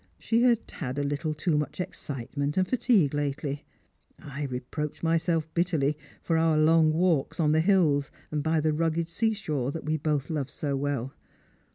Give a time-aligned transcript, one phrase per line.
[0.17, 3.65] She had had a little too much excitement and fatigue lately.
[4.17, 8.73] I re 23roached myself bitterly for our long walks on the hills and by the
[8.73, 11.13] rugged sea shore we both loved so well.